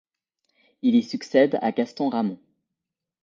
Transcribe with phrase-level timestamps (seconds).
[0.81, 2.39] Il y succède à Gaston Ramon.